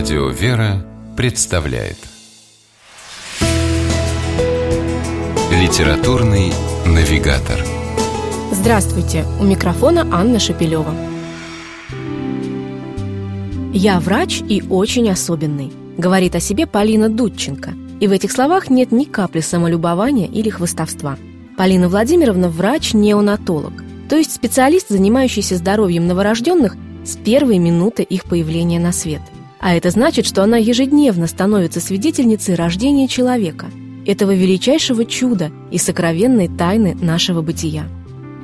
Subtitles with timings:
[0.00, 0.82] Радио «Вера»
[1.14, 1.98] представляет
[5.52, 6.54] Литературный
[6.86, 7.62] навигатор
[8.50, 9.26] Здравствуйте!
[9.38, 10.94] У микрофона Анна Шапилева.
[13.74, 17.74] «Я врач и очень особенный»,— говорит о себе Полина Дудченко.
[18.00, 21.18] И в этих словах нет ни капли самолюбования или хвостовства.
[21.58, 28.92] Полина Владимировна– врач-неонатолог, то есть специалист, занимающийся здоровьем новорожденных с первой минуты их появления на
[28.92, 29.20] свет.
[29.60, 33.66] А это значит, что она ежедневно становится свидетельницей рождения человека,
[34.06, 37.84] этого величайшего чуда и сокровенной тайны нашего бытия.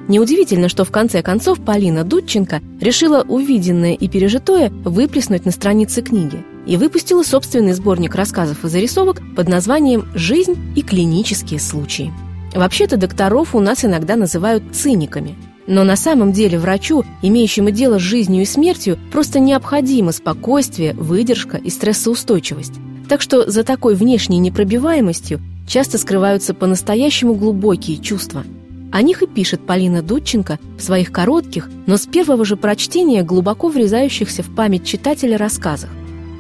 [0.08, 6.44] Неудивительно, что в конце концов Полина Дудченко решила увиденное и пережитое выплеснуть на странице книги
[6.66, 12.12] и выпустила собственный сборник рассказов и зарисовок под названием «Жизнь и клинические случаи».
[12.54, 15.34] Вообще-то докторов у нас иногда называют циниками–
[15.66, 21.56] но на самом деле врачу, имеющему дело с жизнью и смертью, просто необходимо спокойствие, выдержка
[21.56, 22.74] и стрессоустойчивость.
[23.08, 28.44] Так что за такой внешней непробиваемостью часто скрываются по-настоящему глубокие чувства.
[28.92, 33.68] О них и пишет Полина Дудченко в своих коротких, но с первого же прочтения глубоко
[33.68, 35.90] врезающихся в память читателя рассказах.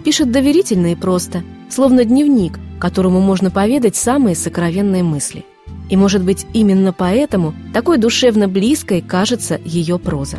[0.04, 5.44] Пишет доверительно и просто, словно дневник, которому можно поведать самые сокровенные мысли–
[5.88, 10.38] и, может быть, именно поэтому такой душевно близкой кажется ее проза.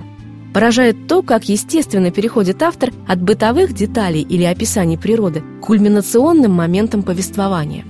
[0.53, 7.03] Поражает то, как естественно переходит автор от бытовых деталей или описаний природы к кульминационным моментам
[7.03, 7.85] повествования.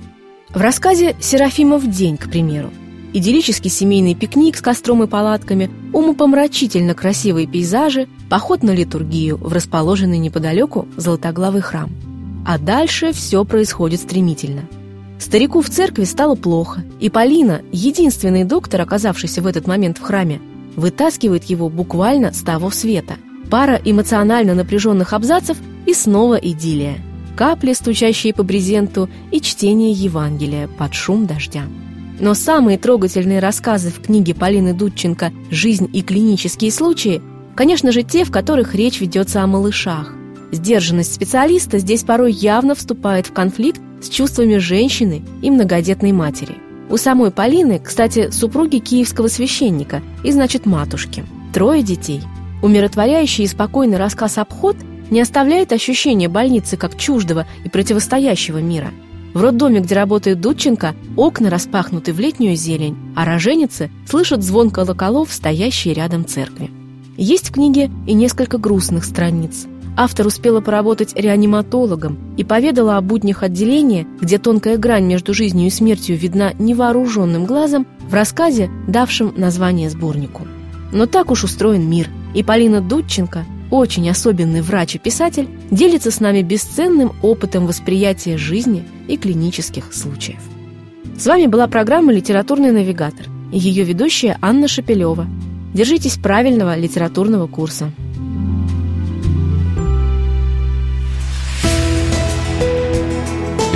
[0.50, 2.70] В рассказе «Серафимов день», к примеру,
[3.12, 10.18] идиллический семейный пикник с костром и палатками, умопомрачительно красивые пейзажи, поход на литургию в расположенный
[10.18, 11.90] неподалеку Золотоглавый храм.
[12.46, 14.62] А дальше все происходит стремительно–
[15.18, 20.40] Старику в церкви стало плохо, и Полина, единственный доктор, оказавшийся в этот момент в храме,
[20.76, 23.16] вытаскивает его буквально с того света.
[23.50, 26.98] Пара эмоционально напряженных абзацев и снова идиллия.
[27.36, 31.62] Капли, стучащие по брезенту, и чтение Евангелия под шум дождя.
[32.20, 37.22] Но самые трогательные рассказы в книге Полины Дудченко «Жизнь и клинические случаи»
[37.58, 40.14] конечно же, те, в которых речь ведется о малышах.
[40.52, 46.56] Сдержанность специалиста здесь порой явно вступает в конфликт с чувствами женщины и многодетной матери.
[46.90, 51.24] У самой Полины, кстати, супруги киевского священника и, значит, матушки.
[51.52, 52.22] Трое детей.
[52.62, 54.76] Умиротворяющий и спокойный рассказ «Обход»
[55.10, 58.90] не оставляет ощущения больницы как чуждого и противостоящего мира.
[59.34, 65.32] В роддоме, где работает Дудченко, окна распахнуты в летнюю зелень, а роженицы слышат звон колоколов,
[65.32, 66.70] стоящие рядом церкви.
[67.16, 69.66] Есть в книге и несколько грустных страниц–
[69.98, 75.70] автор успела поработать реаниматологом и поведала о буднях отделения, где тонкая грань между жизнью и
[75.70, 80.46] смертью видна невооруженным глазом, в рассказе, давшем название сборнику.
[80.92, 86.20] Но так уж устроен мир, и Полина Дудченко, очень особенный врач и писатель, делится с
[86.20, 90.40] нами бесценным опытом восприятия жизни и клинических случаев.
[91.18, 95.26] С вами была программа «Литературный навигатор» и ее ведущая Анна Шапилева.
[95.74, 97.90] Держитесь правильного литературного курса.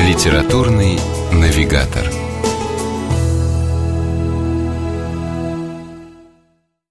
[0.02, 0.98] Литературный
[1.30, 2.21] навигатор.